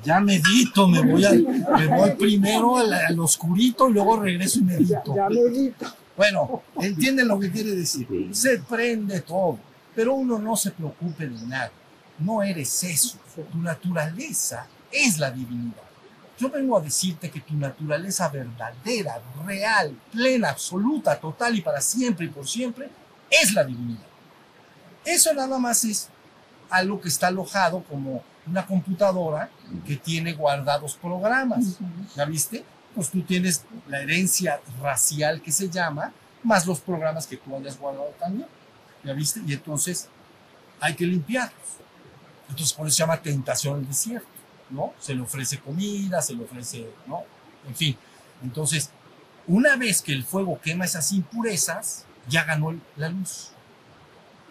Ya 0.04 0.20
medito, 0.20 0.88
me 0.88 1.02
voy, 1.02 1.24
a, 1.26 1.32
me 1.32 1.88
voy 1.88 2.12
primero 2.12 2.78
al, 2.78 3.20
oscurito 3.20 3.90
y 3.90 3.94
luego 3.94 4.20
regreso 4.20 4.60
y 4.60 4.64
medito. 4.64 5.16
Ya, 5.16 5.30
medito. 5.30 5.86
Bueno, 6.22 6.62
entienden 6.80 7.28
lo 7.28 7.40
que 7.40 7.50
quiere 7.50 7.72
decir. 7.72 8.08
Se 8.32 8.60
prende 8.60 9.22
todo, 9.22 9.58
pero 9.96 10.14
uno 10.14 10.38
no 10.38 10.56
se 10.56 10.70
preocupe 10.70 11.28
de 11.28 11.48
nada. 11.48 11.72
No 12.20 12.44
eres 12.44 12.84
eso. 12.84 13.18
Tu 13.52 13.58
naturaleza 13.58 14.68
es 14.92 15.18
la 15.18 15.32
divinidad. 15.32 15.82
Yo 16.38 16.52
vengo 16.52 16.78
a 16.78 16.82
decirte 16.82 17.32
que 17.32 17.40
tu 17.40 17.56
naturaleza 17.56 18.30
verdadera, 18.30 19.20
real, 19.48 19.98
plena, 20.12 20.50
absoluta, 20.50 21.20
total 21.20 21.58
y 21.58 21.62
para 21.62 21.82
siempre 21.82 22.28
y 22.28 22.30
por 22.30 22.48
siempre 22.48 22.88
es 23.28 23.54
la 23.54 23.64
divinidad. 23.64 24.06
Eso 25.04 25.34
nada 25.34 25.58
más 25.58 25.84
es 25.86 26.08
algo 26.70 27.02
que 27.02 27.10
está 27.10 27.30
alojado 27.30 27.84
como 27.90 28.24
una 28.46 28.68
computadora 28.68 29.50
que 29.88 29.96
tiene 29.96 30.34
guardados 30.34 30.94
programas. 30.94 31.80
¿Ya 32.16 32.26
viste? 32.26 32.64
Pues 32.96 33.10
tú 33.10 33.22
tienes 33.22 33.64
la 33.88 34.02
herencia 34.02 34.60
racial 34.82 35.42
que 35.42 35.52
se 35.52 35.70
llama, 35.70 36.14
más 36.44 36.66
los 36.66 36.80
programas 36.80 37.28
que 37.28 37.38
tú 37.38 37.56
hayas 37.56 37.78
guardado 37.78 38.14
también. 38.20 38.48
¿Ya 39.04 39.14
viste? 39.14 39.42
Y 39.46 39.54
entonces 39.54 40.10
hay 40.80 40.96
que 40.96 41.06
limpiarlos. 41.06 41.78
Entonces 42.50 42.74
por 42.74 42.88
eso 42.88 42.96
se 42.96 43.04
llama 43.04 43.22
tentación 43.22 43.76
al 43.76 43.88
desierto. 43.88 44.28
¿no? 44.72 44.94
Se 45.00 45.14
le 45.14 45.22
ofrece 45.22 45.60
comida, 45.60 46.22
se 46.22 46.34
le 46.34 46.44
ofrece, 46.44 46.90
¿no? 47.06 47.24
En 47.68 47.76
fin. 47.76 47.98
Entonces, 48.42 48.90
una 49.48 49.76
vez 49.76 50.02
que 50.02 50.14
el 50.14 50.24
fuego 50.24 50.60
quema 50.60 50.86
esas 50.86 51.12
impurezas, 51.12 52.06
ya 52.28 52.44
ganó 52.46 52.80
la 52.96 53.10
luz. 53.10 53.50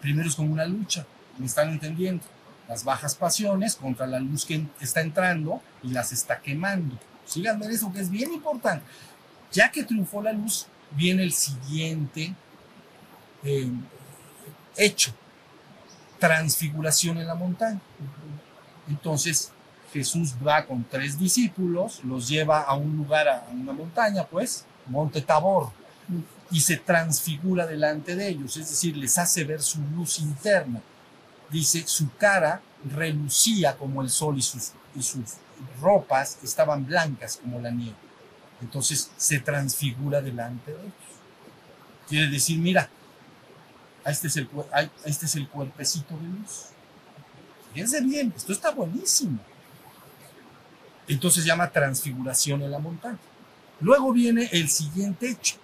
Primero 0.01 0.29
es 0.29 0.35
como 0.35 0.51
una 0.51 0.65
lucha, 0.65 1.05
¿me 1.37 1.45
están 1.45 1.69
entendiendo? 1.69 2.23
Las 2.67 2.83
bajas 2.83 3.15
pasiones 3.15 3.75
contra 3.75 4.07
la 4.07 4.19
luz 4.19 4.45
que 4.45 4.65
está 4.79 5.01
entrando 5.01 5.61
y 5.83 5.89
las 5.89 6.11
está 6.11 6.39
quemando. 6.39 6.97
Síganme 7.25 7.67
eso, 7.67 7.91
que 7.91 7.99
es 7.99 8.09
bien 8.09 8.33
importante. 8.33 8.85
Ya 9.51 9.71
que 9.71 9.83
triunfó 9.83 10.21
la 10.21 10.31
luz, 10.31 10.67
viene 10.91 11.23
el 11.23 11.33
siguiente 11.33 12.33
eh, 13.43 13.71
hecho, 14.75 15.13
transfiguración 16.19 17.17
en 17.17 17.27
la 17.27 17.35
montaña. 17.35 17.81
Entonces, 18.87 19.51
Jesús 19.93 20.33
va 20.45 20.65
con 20.65 20.83
tres 20.83 21.17
discípulos, 21.17 22.03
los 22.03 22.27
lleva 22.27 22.61
a 22.61 22.75
un 22.75 22.95
lugar, 22.95 23.27
a 23.27 23.45
una 23.51 23.73
montaña, 23.73 24.25
pues, 24.25 24.65
Monte 24.87 25.21
Tabor, 25.21 25.71
y 26.49 26.59
se 26.59 26.77
transfigura 26.77 27.65
delante 27.65 28.15
de 28.15 28.29
ellos, 28.29 28.57
es 28.57 28.69
decir, 28.69 28.95
les 28.97 29.17
hace 29.17 29.43
ver 29.43 29.61
su 29.61 29.79
luz 29.95 30.19
interna. 30.19 30.81
Dice, 31.49 31.83
su 31.85 32.09
cara 32.17 32.61
relucía 32.83 33.77
como 33.77 34.01
el 34.01 34.09
sol 34.09 34.37
y 34.37 34.41
sus 34.41 34.73
ropas 35.81 36.39
estaban 36.43 36.85
blancas 36.85 37.37
como 37.37 37.59
la 37.59 37.71
nieve. 37.71 37.95
Entonces 38.61 39.11
se 39.17 39.39
transfigura 39.39 40.21
delante 40.21 40.71
de 40.71 40.79
ellos. 40.79 40.93
Quiere 42.07 42.27
decir, 42.27 42.59
mira, 42.59 42.89
este 44.05 44.27
es 44.27 44.37
el, 44.37 44.49
este 45.05 45.25
es 45.25 45.35
el 45.35 45.47
cuerpecito 45.47 46.15
de 46.17 46.27
luz. 46.27 46.67
Fíjense 47.73 48.01
bien, 48.01 48.33
esto 48.35 48.51
está 48.51 48.71
buenísimo. 48.71 49.39
Entonces 51.07 51.45
llama 51.45 51.69
transfiguración 51.69 52.61
en 52.61 52.71
la 52.71 52.79
montaña. 52.79 53.17
Luego 53.79 54.13
viene 54.13 54.49
el 54.51 54.69
siguiente 54.69 55.29
hecho. 55.29 55.57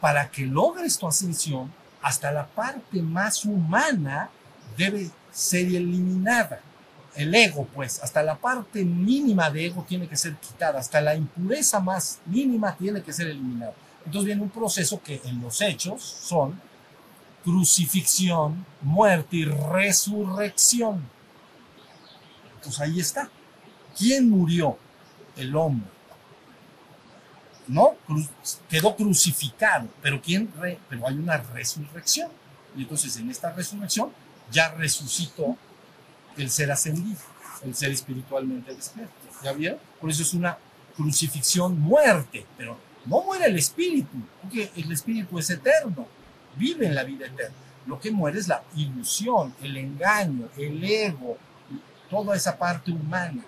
Para 0.00 0.30
que 0.30 0.46
logres 0.46 0.98
tu 0.98 1.08
ascensión, 1.08 1.72
hasta 2.02 2.30
la 2.30 2.46
parte 2.46 3.02
más 3.02 3.44
humana 3.44 4.30
debe 4.76 5.10
ser 5.32 5.66
eliminada. 5.66 6.60
El 7.18 7.34
ego, 7.34 7.66
pues, 7.74 8.00
hasta 8.00 8.22
la 8.22 8.36
parte 8.36 8.84
mínima 8.84 9.50
de 9.50 9.66
ego 9.66 9.84
tiene 9.88 10.06
que 10.06 10.16
ser 10.16 10.36
quitada, 10.36 10.78
hasta 10.78 11.00
la 11.00 11.16
impureza 11.16 11.80
más 11.80 12.20
mínima 12.26 12.76
tiene 12.76 13.02
que 13.02 13.12
ser 13.12 13.26
eliminada. 13.26 13.74
Entonces 14.06 14.26
viene 14.26 14.42
un 14.42 14.50
proceso 14.50 15.02
que 15.02 15.20
en 15.24 15.42
los 15.42 15.60
hechos 15.60 16.00
son 16.00 16.60
crucifixión, 17.42 18.64
muerte 18.82 19.38
y 19.38 19.44
resurrección. 19.46 21.02
Pues 22.62 22.78
ahí 22.78 23.00
está. 23.00 23.28
¿Quién 23.96 24.30
murió? 24.30 24.78
El 25.36 25.56
hombre. 25.56 25.90
¿No? 27.66 27.96
quedó 28.70 28.94
crucificado, 28.94 29.88
pero 30.00 30.22
¿quién? 30.22 30.48
Pero 30.88 31.04
hay 31.04 31.14
una 31.16 31.38
resurrección. 31.38 32.30
Y 32.76 32.82
entonces 32.82 33.16
en 33.16 33.28
esta 33.28 33.50
resurrección 33.52 34.12
ya 34.52 34.70
resucitó 34.70 35.56
el 36.38 36.50
ser 36.50 36.70
ascendido, 36.70 37.18
el 37.64 37.74
ser 37.74 37.90
espiritualmente 37.90 38.74
despierto. 38.74 39.12
¿Ya 39.42 39.52
vieron? 39.52 39.78
Por 40.00 40.10
eso 40.10 40.22
es 40.22 40.34
una 40.34 40.56
crucifixión 40.96 41.78
muerte, 41.80 42.46
pero 42.56 42.76
no 43.06 43.22
muere 43.22 43.46
el 43.46 43.56
espíritu, 43.56 44.16
porque 44.42 44.70
el 44.76 44.90
espíritu 44.92 45.38
es 45.38 45.50
eterno, 45.50 46.06
vive 46.56 46.86
en 46.86 46.94
la 46.94 47.04
vida 47.04 47.26
eterna. 47.26 47.54
Lo 47.86 47.98
que 47.98 48.10
muere 48.10 48.38
es 48.38 48.48
la 48.48 48.62
ilusión, 48.76 49.54
el 49.62 49.76
engaño, 49.76 50.48
el 50.56 50.82
ego, 50.84 51.38
toda 52.10 52.36
esa 52.36 52.56
parte 52.58 52.90
humana 52.90 53.42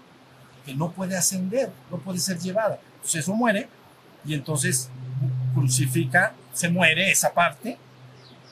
que 0.65 0.75
no 0.75 0.93
puede 0.93 1.17
ascender, 1.17 1.73
no 1.91 1.99
puede 1.99 2.19
ser 2.19 2.39
llevada. 2.39 2.79
Entonces 2.95 3.23
eso 3.23 3.35
muere 3.35 3.69
y 4.25 4.35
entonces 4.35 4.89
crucifica, 5.55 6.35
se 6.53 6.69
muere 6.69 7.11
esa 7.11 7.33
parte 7.33 7.79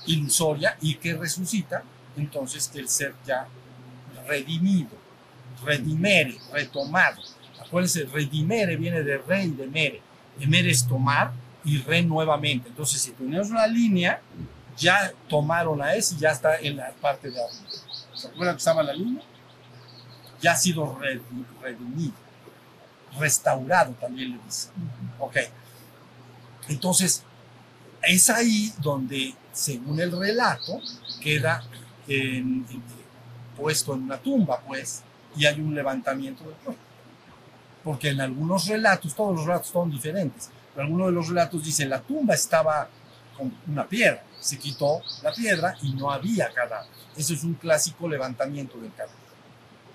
ilusoria 0.06 0.76
y 0.80 0.94
que 0.96 1.14
resucita 1.14 1.82
entonces 2.16 2.70
el 2.74 2.88
ser 2.88 3.14
ya 3.26 3.46
redimido, 4.28 4.90
redimere, 5.64 6.38
retomado. 6.52 7.20
Acuérdense, 7.60 8.04
redimere 8.04 8.76
viene 8.76 9.02
de 9.02 9.18
rey 9.18 9.50
de 9.50 9.66
mere. 9.66 10.02
Emere 10.38 10.70
es 10.70 10.86
tomar 10.86 11.32
y 11.64 11.78
re 11.78 12.02
nuevamente. 12.02 12.68
Entonces, 12.68 13.00
si 13.00 13.10
tenemos 13.12 13.50
una 13.50 13.66
línea, 13.66 14.20
ya 14.76 15.12
tomaron 15.28 15.82
a 15.82 15.94
ese 15.94 16.14
y 16.14 16.18
ya 16.18 16.30
está 16.30 16.56
en 16.56 16.76
la 16.76 16.92
parte 17.00 17.30
de 17.30 17.42
arriba. 17.42 17.68
¿Se 18.14 18.28
acuerdan 18.28 18.54
que 18.54 18.58
estaba 18.58 18.82
la 18.82 18.92
línea? 18.92 19.22
Ya 20.40 20.52
ha 20.52 20.56
sido 20.56 20.98
redimido, 21.60 22.14
restaurado 23.18 23.92
también 23.94 24.32
le 24.32 24.38
dice. 24.44 24.68
Ok. 25.18 25.36
Entonces, 26.68 27.24
es 28.02 28.30
ahí 28.30 28.72
donde, 28.78 29.34
según 29.52 29.98
el 30.00 30.16
relato, 30.16 30.80
queda 31.20 31.64
en, 32.06 32.64
en, 32.70 32.82
puesto 33.58 33.94
en 33.94 34.04
una 34.04 34.16
tumba, 34.18 34.60
pues, 34.60 35.02
y 35.36 35.44
hay 35.44 35.60
un 35.60 35.74
levantamiento 35.74 36.44
del 36.44 36.54
cuerpo. 36.54 36.82
Porque 37.84 38.10
en 38.10 38.20
algunos 38.20 38.66
relatos, 38.66 39.14
todos 39.14 39.36
los 39.36 39.44
relatos 39.46 39.68
son 39.68 39.90
diferentes, 39.90 40.50
pero 40.74 40.86
algunos 40.86 41.08
de 41.08 41.12
los 41.12 41.28
relatos 41.28 41.64
dicen 41.64 41.90
la 41.90 42.00
tumba 42.00 42.34
estaba 42.34 42.88
con 43.36 43.52
una 43.66 43.86
piedra, 43.86 44.22
se 44.40 44.58
quitó 44.58 45.00
la 45.22 45.32
piedra 45.32 45.76
y 45.82 45.92
no 45.94 46.10
había 46.10 46.52
cadáver. 46.52 46.90
Eso 47.16 47.34
es 47.34 47.42
un 47.44 47.54
clásico 47.54 48.08
levantamiento 48.08 48.78
del 48.78 48.92
cadáver. 48.92 49.16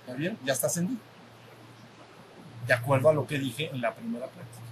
¿Ya 0.06 0.14
bien? 0.14 0.38
Ya 0.44 0.52
está 0.52 0.66
ascendido. 0.66 1.00
De 2.66 2.74
acuerdo 2.74 3.08
a 3.10 3.14
lo 3.14 3.26
que 3.26 3.38
dije 3.38 3.70
en 3.70 3.80
la 3.80 3.94
primera 3.94 4.26
práctica. 4.26 4.62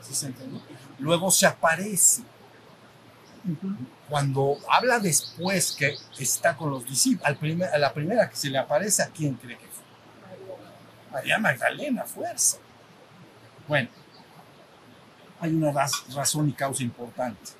¿Sí 0.00 0.14
se 0.14 0.26
entendió? 0.26 0.60
Luego 0.98 1.30
se 1.30 1.46
aparece. 1.46 2.22
Cuando 4.08 4.56
habla 4.70 4.98
después 4.98 5.72
que 5.72 5.96
está 6.18 6.56
con 6.56 6.70
los 6.70 6.84
discípulos, 6.86 7.26
al 7.26 7.36
primer, 7.36 7.68
a 7.74 7.78
la 7.78 7.92
primera 7.92 8.28
que 8.30 8.36
se 8.36 8.50
le 8.50 8.58
aparece, 8.58 9.02
¿a 9.02 9.08
quién 9.08 9.34
cree 9.34 9.56
que 9.58 9.66
fue? 9.66 9.82
María 11.12 11.38
Magdalena, 11.38 12.04
fuerza. 12.04 12.58
Bueno, 13.68 13.88
Hay 15.40 15.52
una 15.54 15.72
raz- 15.72 16.04
razón 16.14 16.48
y 16.48 16.52
causa 16.52 16.84
importante. 16.84 17.50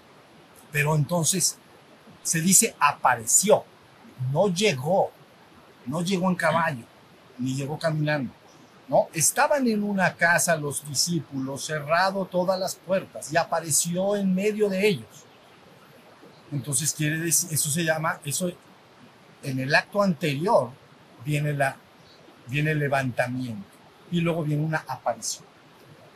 Pero 0.70 0.94
entonces 0.94 1.58
se 2.22 2.40
dice 2.40 2.76
apareció, 2.78 3.64
no 4.30 4.46
llegó, 4.48 5.10
no 5.86 6.00
llegó 6.02 6.28
en 6.30 6.36
caballo, 6.36 6.84
ni 7.38 7.56
llegó 7.56 7.76
caminando. 7.78 8.32
¿no? 8.86 9.08
Estaban 9.12 9.66
en 9.66 9.82
una 9.82 10.14
casa 10.14 10.54
los 10.56 10.86
discípulos, 10.88 11.64
cerrado 11.64 12.24
todas 12.26 12.58
las 12.58 12.76
puertas, 12.76 13.32
y 13.32 13.36
apareció 13.36 14.14
en 14.16 14.32
medio 14.32 14.68
de 14.68 14.86
ellos. 14.86 15.24
Entonces 16.52 16.92
quiere 16.92 17.18
decir, 17.18 17.50
eso 17.52 17.70
se 17.70 17.82
llama, 17.82 18.20
eso 18.24 18.52
en 19.42 19.58
el 19.58 19.74
acto 19.74 20.02
anterior 20.02 20.70
viene, 21.24 21.52
la, 21.54 21.76
viene 22.46 22.72
el 22.72 22.78
levantamiento 22.78 23.66
y 24.10 24.20
luego 24.20 24.44
viene 24.44 24.62
una 24.62 24.84
aparición. 24.86 25.46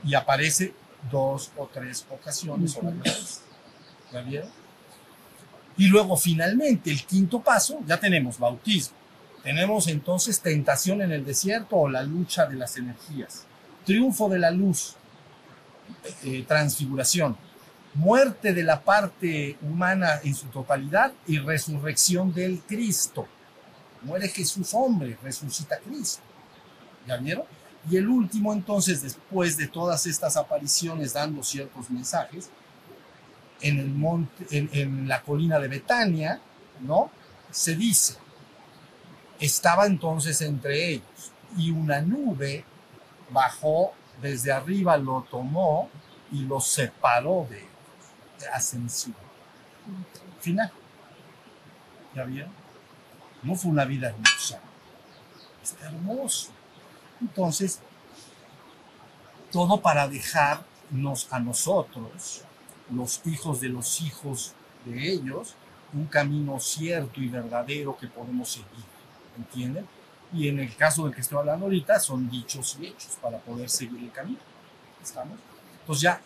Y 0.04 0.14
aparece 0.14 0.74
dos 1.10 1.50
o 1.56 1.66
tres 1.72 2.06
ocasiones 2.10 2.76
o 2.76 2.82
veces. 2.82 3.42
¿Ya 4.12 4.20
vieron? 4.20 4.50
Y 5.78 5.88
luego 5.88 6.16
finalmente 6.16 6.90
el 6.90 7.04
quinto 7.04 7.40
paso, 7.40 7.80
ya 7.86 7.98
tenemos 7.98 8.38
bautismo. 8.38 8.96
Tenemos 9.42 9.86
entonces 9.88 10.40
tentación 10.40 11.02
en 11.02 11.12
el 11.12 11.24
desierto 11.24 11.76
o 11.76 11.88
la 11.88 12.02
lucha 12.02 12.46
de 12.46 12.56
las 12.56 12.76
energías. 12.76 13.46
Triunfo 13.84 14.28
de 14.28 14.38
la 14.38 14.50
luz, 14.50 14.96
eh, 16.24 16.44
transfiguración, 16.48 17.36
muerte 17.96 18.52
de 18.52 18.62
la 18.62 18.82
parte 18.82 19.56
humana 19.62 20.20
en 20.22 20.34
su 20.34 20.46
totalidad 20.48 21.12
y 21.26 21.38
resurrección 21.38 22.32
del 22.32 22.60
Cristo. 22.60 23.26
Muere 24.02 24.28
Jesús 24.28 24.72
hombre, 24.74 25.18
resucita 25.22 25.78
Cristo. 25.78 26.22
¿Ya 27.06 27.16
vieron? 27.16 27.44
Y 27.90 27.96
el 27.96 28.08
último 28.08 28.52
entonces, 28.52 29.02
después 29.02 29.56
de 29.56 29.68
todas 29.68 30.06
estas 30.06 30.36
apariciones 30.36 31.14
dando 31.14 31.42
ciertos 31.42 31.88
mensajes, 31.90 32.50
en, 33.60 33.78
el 33.78 33.88
monte, 33.88 34.44
en, 34.50 35.08
la 35.08 35.22
colina 35.22 35.58
de 35.58 35.68
Betania, 35.68 36.40
¿no? 36.80 37.10
Se 37.50 37.74
dice, 37.74 38.16
estaba 39.40 39.86
entonces 39.86 40.42
entre 40.42 40.90
ellos 40.90 41.32
y 41.56 41.70
una 41.70 42.02
nube 42.02 42.64
bajó 43.30 43.92
desde 44.20 44.52
arriba, 44.52 44.96
lo 44.98 45.26
tomó 45.30 45.88
y 46.32 46.40
lo 46.40 46.60
separó 46.60 47.46
de 47.48 47.58
ellos. 47.58 47.75
Ascensión. 48.52 49.16
Final. 50.40 50.70
¿Ya 52.14 52.24
vieron? 52.24 52.52
No 53.42 53.54
fue 53.54 53.70
una 53.70 53.84
vida 53.84 54.08
hermosa. 54.08 54.60
Está 55.62 55.86
hermoso. 55.86 56.50
Entonces, 57.20 57.80
todo 59.50 59.80
para 59.80 60.08
dejarnos 60.08 61.28
a 61.30 61.40
nosotros, 61.40 62.42
los 62.90 63.20
hijos 63.26 63.60
de 63.60 63.68
los 63.68 64.00
hijos 64.00 64.54
de 64.84 65.12
ellos, 65.12 65.54
un 65.92 66.06
camino 66.06 66.58
cierto 66.60 67.20
y 67.20 67.28
verdadero 67.28 67.96
que 67.96 68.06
podemos 68.06 68.50
seguir. 68.50 68.84
¿Entienden? 69.36 69.86
Y 70.32 70.48
en 70.48 70.58
el 70.58 70.74
caso 70.76 71.04
del 71.04 71.14
que 71.14 71.20
estoy 71.20 71.38
hablando 71.38 71.66
ahorita, 71.66 72.00
son 72.00 72.28
dichos 72.28 72.76
y 72.80 72.86
hechos 72.86 73.16
para 73.20 73.38
poder 73.38 73.70
seguir 73.70 74.02
el 74.02 74.12
camino. 74.12 74.40
¿Estamos? 75.02 75.38
Entonces 75.80 76.02
ya 76.02 76.20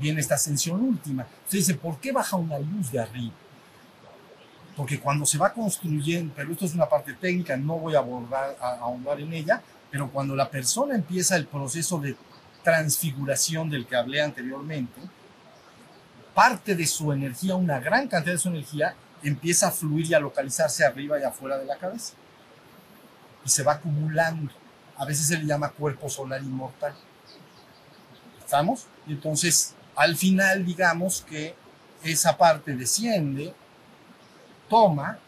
viene 0.00 0.20
esta 0.20 0.36
ascensión 0.36 0.80
última. 0.80 1.26
Usted 1.44 1.58
dice, 1.58 1.74
¿por 1.74 1.98
qué 1.98 2.12
baja 2.12 2.36
una 2.36 2.58
luz 2.58 2.90
de 2.90 3.00
arriba? 3.00 3.34
Porque 4.76 5.00
cuando 5.00 5.26
se 5.26 5.38
va 5.38 5.52
construyendo, 5.52 6.32
pero 6.36 6.52
esto 6.52 6.64
es 6.64 6.74
una 6.74 6.88
parte 6.88 7.14
técnica, 7.14 7.56
no 7.56 7.78
voy 7.78 7.94
a 7.94 7.98
abordar, 7.98 8.56
a, 8.60 8.68
a 8.68 8.78
ahondar 8.78 9.20
en 9.20 9.32
ella, 9.32 9.60
pero 9.90 10.10
cuando 10.10 10.36
la 10.36 10.48
persona 10.48 10.94
empieza 10.94 11.36
el 11.36 11.46
proceso 11.46 11.98
de 11.98 12.16
transfiguración 12.62 13.70
del 13.70 13.86
que 13.86 13.96
hablé 13.96 14.20
anteriormente, 14.20 15.00
parte 16.34 16.76
de 16.76 16.86
su 16.86 17.12
energía, 17.12 17.56
una 17.56 17.80
gran 17.80 18.06
cantidad 18.06 18.34
de 18.34 18.38
su 18.38 18.48
energía, 18.48 18.94
empieza 19.22 19.68
a 19.68 19.70
fluir 19.72 20.06
y 20.06 20.14
a 20.14 20.20
localizarse 20.20 20.84
arriba 20.84 21.18
y 21.18 21.24
afuera 21.24 21.58
de 21.58 21.64
la 21.64 21.76
cabeza. 21.76 22.14
Y 23.44 23.48
se 23.48 23.62
va 23.62 23.72
acumulando. 23.72 24.52
A 24.96 25.04
veces 25.04 25.26
se 25.26 25.38
le 25.38 25.46
llama 25.46 25.70
cuerpo 25.70 26.08
solar 26.08 26.42
inmortal. 26.42 26.94
¿Estamos? 28.38 28.86
Y 29.06 29.12
entonces, 29.12 29.74
al 29.98 30.16
final, 30.16 30.64
digamos 30.64 31.22
que 31.22 31.56
esa 32.04 32.38
parte 32.38 32.76
desciende, 32.76 33.52
toma 34.68 35.18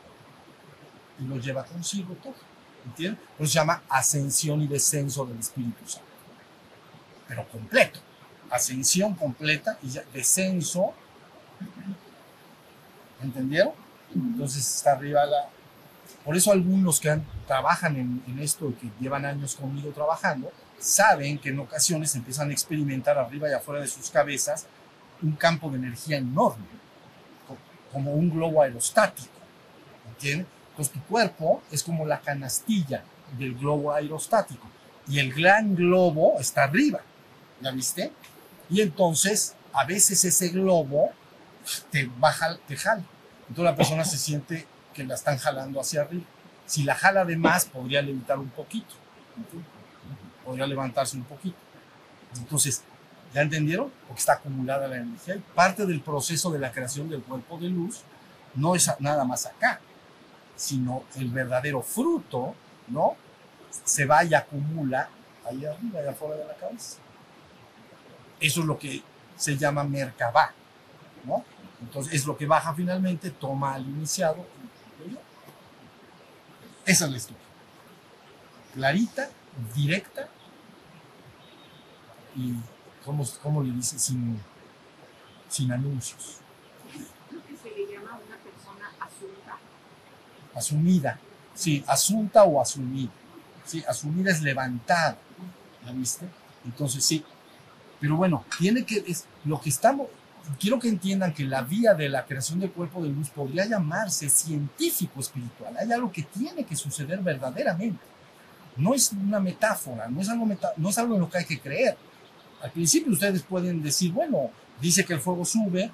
y 1.18 1.24
lo 1.24 1.38
lleva 1.38 1.64
consigo 1.64 2.14
todo. 2.22 2.36
¿Entiendes? 2.86 3.20
Por 3.36 3.48
se 3.48 3.54
llama 3.54 3.82
ascensión 3.88 4.62
y 4.62 4.68
descenso 4.68 5.26
del 5.26 5.40
Espíritu 5.40 5.84
Santo. 5.88 6.06
Pero 7.26 7.48
completo. 7.48 7.98
Ascensión 8.48 9.14
completa 9.14 9.76
y 9.82 9.90
descenso. 10.16 10.94
¿Entendieron? 13.20 13.72
Entonces 14.14 14.64
está 14.64 14.92
arriba 14.92 15.26
la... 15.26 15.48
Por 16.24 16.36
eso 16.36 16.52
algunos 16.52 17.00
que 17.00 17.20
trabajan 17.48 17.96
en, 17.96 18.22
en 18.28 18.38
esto 18.38 18.68
y 18.70 18.74
que 18.74 18.90
llevan 19.00 19.26
años 19.26 19.56
conmigo 19.56 19.90
trabajando, 19.90 20.52
saben 20.80 21.38
que 21.38 21.50
en 21.50 21.58
ocasiones 21.60 22.14
empiezan 22.16 22.50
a 22.50 22.52
experimentar 22.52 23.18
arriba 23.18 23.48
y 23.48 23.52
afuera 23.52 23.80
de 23.82 23.86
sus 23.86 24.10
cabezas 24.10 24.66
un 25.22 25.32
campo 25.32 25.70
de 25.70 25.76
energía 25.76 26.16
enorme, 26.16 26.64
co- 27.46 27.56
como 27.92 28.12
un 28.14 28.30
globo 28.30 28.62
aerostático. 28.62 29.28
¿Entiendes? 30.08 30.46
Entonces 30.70 30.92
tu 30.94 31.00
cuerpo 31.04 31.62
es 31.70 31.82
como 31.82 32.06
la 32.06 32.20
canastilla 32.20 33.04
del 33.38 33.54
globo 33.54 33.92
aerostático 33.92 34.66
y 35.06 35.18
el 35.18 35.32
gran 35.32 35.74
globo 35.76 36.38
está 36.40 36.64
arriba. 36.64 37.00
¿Ya 37.60 37.70
viste? 37.70 38.12
Y 38.70 38.80
entonces 38.80 39.54
a 39.72 39.84
veces 39.84 40.24
ese 40.24 40.48
globo 40.48 41.10
te 41.90 42.10
baja, 42.18 42.56
te 42.66 42.76
jala. 42.76 43.02
Entonces 43.48 43.64
la 43.64 43.76
persona 43.76 44.04
se 44.04 44.16
siente 44.16 44.66
que 44.94 45.04
la 45.04 45.14
están 45.14 45.36
jalando 45.36 45.80
hacia 45.80 46.02
arriba. 46.02 46.24
Si 46.66 46.84
la 46.84 46.94
jala 46.94 47.24
de 47.24 47.36
más, 47.36 47.66
podría 47.66 48.00
levitar 48.00 48.38
un 48.38 48.48
poquito. 48.48 48.94
¿entiendes? 49.36 49.68
Podría 50.44 50.66
levantarse 50.66 51.16
un 51.16 51.24
poquito. 51.24 51.56
Entonces, 52.36 52.82
¿ya 53.34 53.42
entendieron? 53.42 53.90
Porque 54.06 54.20
está 54.20 54.34
acumulada 54.34 54.88
la 54.88 54.96
energía. 54.96 55.36
Y 55.36 55.40
parte 55.54 55.86
del 55.86 56.00
proceso 56.00 56.50
de 56.50 56.58
la 56.58 56.72
creación 56.72 57.08
del 57.08 57.22
cuerpo 57.22 57.58
de 57.58 57.68
luz 57.68 58.02
no 58.54 58.74
es 58.74 58.90
nada 58.98 59.24
más 59.24 59.46
acá, 59.46 59.80
sino 60.56 61.04
el 61.16 61.28
verdadero 61.30 61.82
fruto, 61.82 62.54
¿no? 62.88 63.16
Se 63.84 64.04
va 64.04 64.24
y 64.24 64.34
acumula 64.34 65.08
ahí 65.48 65.64
arriba 65.64 66.02
y 66.04 66.08
afuera 66.08 66.36
de 66.36 66.44
la 66.44 66.54
cabeza. 66.54 66.98
Eso 68.40 68.60
es 68.60 68.66
lo 68.66 68.78
que 68.78 69.02
se 69.36 69.56
llama 69.56 69.84
Merkabah, 69.84 70.52
¿no? 71.24 71.44
Entonces 71.80 72.14
es 72.14 72.26
lo 72.26 72.36
que 72.36 72.46
baja 72.46 72.74
finalmente, 72.74 73.30
toma 73.30 73.74
al 73.74 73.82
iniciado. 73.82 74.44
Esa 76.84 77.04
es 77.04 77.10
la 77.10 77.16
historia. 77.16 77.42
Clarita, 78.74 79.28
directa 79.74 80.28
y, 82.36 82.54
¿cómo, 83.04 83.24
cómo 83.42 83.62
le 83.62 83.72
dice? 83.72 83.98
Sin, 83.98 84.40
sin 85.48 85.72
anuncios. 85.72 86.38
Creo 87.28 87.42
que 87.46 87.56
se 87.56 87.70
le 87.70 87.92
llama 87.92 88.12
a 88.12 88.16
una 88.16 88.36
persona 88.36 88.90
asunta. 89.00 89.58
Asumida. 90.54 91.18
Sí, 91.54 91.84
asunta 91.86 92.44
o 92.44 92.60
asumida. 92.60 93.10
Sí, 93.64 93.84
asumida 93.86 94.30
es 94.30 94.42
levantada. 94.42 95.18
¿La 95.84 95.92
viste? 95.92 96.26
Entonces 96.64 97.04
sí. 97.04 97.24
Pero 98.00 98.16
bueno, 98.16 98.44
tiene 98.58 98.84
que, 98.84 99.04
es 99.06 99.26
lo 99.44 99.60
que 99.60 99.68
estamos, 99.68 100.08
quiero 100.58 100.78
que 100.78 100.88
entiendan 100.88 101.34
que 101.34 101.44
la 101.44 101.62
vía 101.62 101.94
de 101.94 102.08
la 102.08 102.24
creación 102.24 102.60
del 102.60 102.70
cuerpo 102.70 103.02
de 103.02 103.10
luz 103.10 103.28
podría 103.28 103.66
llamarse 103.66 104.28
científico 104.28 105.20
espiritual. 105.20 105.76
Hay 105.76 105.92
algo 105.92 106.10
que 106.10 106.22
tiene 106.22 106.64
que 106.64 106.76
suceder 106.76 107.20
verdaderamente. 107.20 108.09
No 108.80 108.94
es 108.94 109.12
una 109.12 109.40
metáfora, 109.40 110.08
no 110.08 110.20
es 110.20 110.28
algo, 110.28 110.46
meta- 110.46 110.72
no 110.76 110.88
es 110.88 110.98
algo 110.98 111.14
en 111.14 111.20
lo 111.20 111.28
que 111.30 111.38
hay 111.38 111.44
que 111.44 111.60
creer. 111.60 111.96
Al 112.62 112.70
principio 112.70 113.12
ustedes 113.12 113.42
pueden 113.42 113.82
decir, 113.82 114.12
bueno, 114.12 114.50
dice 114.80 115.04
que 115.04 115.12
el 115.14 115.20
fuego 115.20 115.44
sube, 115.44 115.90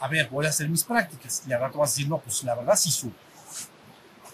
a 0.00 0.08
ver, 0.08 0.28
voy 0.28 0.46
a 0.46 0.48
hacer 0.48 0.68
mis 0.68 0.84
prácticas. 0.84 1.42
Y 1.46 1.52
al 1.52 1.60
rato 1.60 1.78
vas 1.78 1.90
a 1.90 1.92
decir, 1.92 2.08
no, 2.08 2.18
pues 2.18 2.42
la 2.44 2.54
verdad 2.54 2.76
sí 2.76 2.90
sube. 2.90 3.12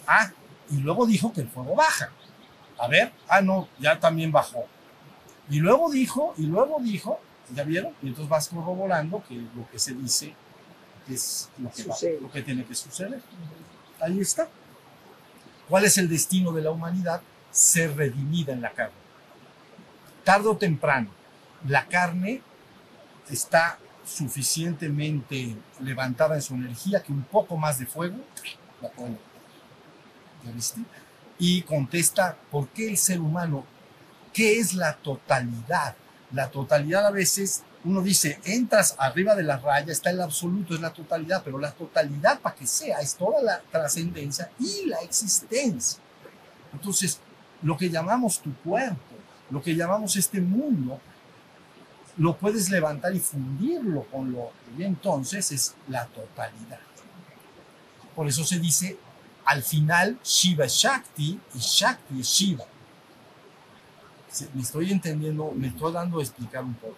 Ah, 0.06 0.30
y 0.70 0.76
luego 0.78 1.06
dijo 1.06 1.32
que 1.32 1.40
el 1.42 1.48
fuego 1.48 1.74
baja. 1.74 2.10
A 2.78 2.88
ver, 2.88 3.12
ah, 3.28 3.40
no, 3.40 3.68
ya 3.78 3.98
también 4.00 4.32
bajó. 4.32 4.64
Y 5.50 5.58
luego 5.60 5.90
dijo, 5.90 6.34
y 6.38 6.42
luego 6.46 6.78
dijo, 6.80 7.20
¿ya 7.54 7.64
vieron? 7.64 7.92
Y 8.02 8.08
entonces 8.08 8.28
vas 8.30 8.48
corroborando 8.48 9.22
que 9.28 9.34
lo 9.34 9.68
que 9.70 9.78
se 9.78 9.94
dice 9.94 10.34
es 11.08 11.50
lo 11.58 11.70
que, 11.70 11.82
va- 11.84 11.94
lo 12.20 12.30
que 12.30 12.42
tiene 12.42 12.64
que 12.64 12.74
suceder. 12.74 13.20
Ahí 14.00 14.20
está. 14.20 14.48
¿Cuál 15.68 15.84
es 15.84 15.98
el 15.98 16.08
destino 16.08 16.52
de 16.52 16.62
la 16.62 16.70
humanidad? 16.70 17.20
Ser 17.50 17.96
redimida 17.96 18.52
en 18.52 18.60
la 18.60 18.70
carne. 18.70 18.94
Tarde 20.24 20.48
o 20.48 20.56
temprano, 20.56 21.10
la 21.66 21.86
carne 21.86 22.42
está 23.28 23.78
suficientemente 24.04 25.56
levantada 25.80 26.34
en 26.34 26.42
su 26.42 26.54
energía 26.54 27.02
que 27.02 27.12
un 27.12 27.22
poco 27.22 27.56
más 27.56 27.78
de 27.78 27.86
fuego 27.86 28.16
la 28.80 28.90
levantar. 28.90 29.18
¿Ya 30.44 30.52
viste? 30.52 30.80
Y 31.38 31.62
contesta, 31.62 32.36
¿por 32.50 32.68
qué 32.68 32.88
el 32.88 32.96
ser 32.98 33.20
humano? 33.20 33.64
¿Qué 34.32 34.58
es 34.58 34.74
la 34.74 34.94
totalidad? 34.94 35.96
La 36.32 36.50
totalidad 36.50 37.06
a 37.06 37.10
veces 37.10 37.62
uno 37.82 38.02
dice, 38.02 38.38
entras 38.44 38.94
arriba 38.98 39.34
de 39.34 39.42
la 39.42 39.56
raya, 39.56 39.90
está 39.90 40.10
el 40.10 40.20
absoluto, 40.20 40.74
es 40.74 40.80
la 40.80 40.92
totalidad, 40.92 41.42
pero 41.42 41.58
la 41.58 41.72
totalidad 41.72 42.38
para 42.40 42.54
que 42.54 42.66
sea 42.66 43.00
es 43.00 43.14
toda 43.14 43.42
la 43.42 43.60
trascendencia 43.70 44.50
y 44.58 44.86
la 44.86 44.98
existencia. 44.98 45.98
Entonces, 46.72 47.18
lo 47.62 47.76
que 47.76 47.90
llamamos 47.90 48.40
tu 48.40 48.54
cuerpo, 48.56 49.16
lo 49.50 49.62
que 49.62 49.74
llamamos 49.74 50.16
este 50.16 50.40
mundo, 50.40 51.00
lo 52.16 52.36
puedes 52.36 52.70
levantar 52.70 53.14
y 53.14 53.20
fundirlo 53.20 54.04
con 54.04 54.32
lo 54.32 54.50
y 54.76 54.82
entonces 54.82 55.52
es 55.52 55.74
la 55.88 56.06
totalidad. 56.06 56.80
Por 58.14 58.28
eso 58.28 58.44
se 58.44 58.58
dice, 58.58 58.98
al 59.44 59.62
final, 59.62 60.18
Shiva 60.22 60.64
es 60.64 60.74
Shakti 60.74 61.40
y 61.54 61.58
Shakti 61.58 62.20
es 62.20 62.26
Shiva. 62.26 62.64
¿Me 64.54 64.62
estoy 64.62 64.92
entendiendo? 64.92 65.52
¿Me 65.56 65.68
estoy 65.68 65.92
dando 65.92 66.20
a 66.20 66.22
explicar 66.22 66.62
un 66.62 66.74
poco? 66.74 66.94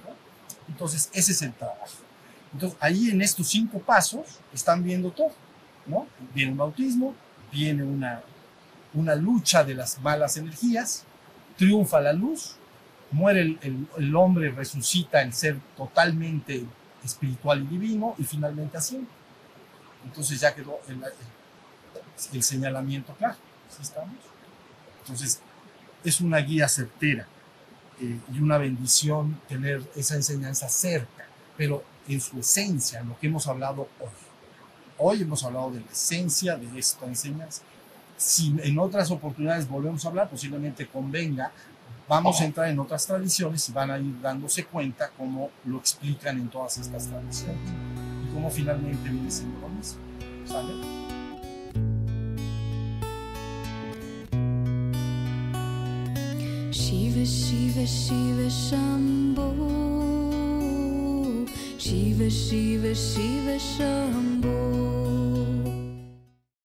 Entonces, 0.69 1.09
ese 1.13 1.33
es 1.33 1.43
el 1.43 1.53
trabajo. 1.55 1.87
Entonces, 2.53 2.79
ahí 2.81 3.09
en 3.09 3.23
estos 3.23 3.49
cinco 3.49 3.79
pasos 3.79 4.27
están 4.53 4.83
viendo 4.83 5.11
todo, 5.11 5.33
¿no? 5.87 6.07
Viene 6.35 6.53
un 6.53 6.59
bautismo, 6.59 7.15
viene 7.51 7.83
una, 7.83 8.23
una 8.95 9.15
lucha 9.15 9.65
de 9.65 9.75
las 9.75 10.01
malas 10.01 10.37
energías, 10.37 11.05
triunfa 11.57 12.01
la 12.01 12.13
luz, 12.13 12.57
muere 13.13 13.59
el, 13.61 14.17
hombre, 14.17 14.51
resucita 14.51 15.23
el 15.23 15.33
ser 15.33 15.59
totalmente 15.77 16.65
espiritual 17.05 17.63
y 17.63 17.67
divino 17.67 18.15
y 18.19 18.25
finalmente 18.25 18.77
así. 18.79 19.07
Entonces 20.05 20.41
ya 20.41 20.55
quedó 20.55 20.81
el, 20.89 22.43
señalamiento 22.43 23.15
claro. 23.15 23.37
¿Sí 23.69 23.83
estamos? 23.83 24.15
Entonces, 25.01 25.41
es 26.05 26.21
una 26.21 26.39
guía 26.39 26.69
certera 26.69 27.27
eh, 28.01 28.19
y 28.33 28.39
una 28.39 28.59
bendición 28.59 29.41
tener 29.49 29.83
esa 29.97 30.15
enseñanza 30.15 30.69
cerca, 30.69 31.27
pero 31.57 31.83
en 32.09 32.21
su 32.21 32.41
esencia, 32.41 33.01
en 33.01 33.09
lo 33.09 33.19
que 33.19 33.27
hemos 33.27 33.47
hablado 33.47 33.89
hoy. 34.01 34.11
Hoy 34.99 35.23
hemos 35.23 35.43
hablado 35.45 35.71
de 35.71 35.81
la 35.81 35.91
esencia 35.91 36.57
de 36.57 36.79
esta 36.79 37.07
enseñanza. 37.07 37.63
Si 38.23 38.55
en 38.63 38.79
otras 38.79 39.11
oportunidades 39.11 39.69
volvemos 39.69 40.05
a 40.05 40.09
hablar, 40.09 40.31
posiblemente 40.31 40.87
convenga, 40.87 41.51
vamos 42.09 42.41
a 42.41 42.45
entrar 42.45 42.69
en 42.69 42.79
otras 42.79 43.05
tradiciones 43.05 43.69
y 43.69 43.73
van 43.73 43.91
a 43.91 43.99
ir 43.99 44.21
dándose 44.21 44.65
cuenta 44.65 45.11
cómo 45.19 45.51
lo 45.65 45.79
explican 45.79 46.39
en 46.39 46.49
todas 46.49 46.79
estas 46.79 47.09
tradiciones 47.09 47.59
y 48.25 48.33
cómo 48.33 48.49
finalmente 48.49 49.09
viene 49.09 49.29
siendo 49.29 49.59
lo 49.59 49.69
mismo. 49.71 49.99
¿Sale? 50.45 50.73